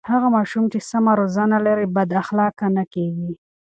هغه 0.11 0.27
ماشوم 0.35 0.63
چې 0.71 0.79
سمه 0.89 1.11
روزنه 1.19 1.57
لري 1.65 1.85
بد 1.95 2.09
اخلاقه 2.21 2.65
نه 2.77 2.83
کېږي. 2.93 3.31